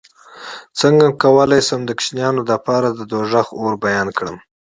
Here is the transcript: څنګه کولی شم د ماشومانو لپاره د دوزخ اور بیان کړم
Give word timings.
څنګه 0.79 1.07
کولی 1.23 1.59
شم 1.67 1.81
د 1.85 1.91
ماشومانو 1.97 2.41
لپاره 2.51 2.87
د 2.91 2.99
دوزخ 3.11 3.47
اور 3.61 3.73
بیان 3.85 4.07
کړم 4.17 4.37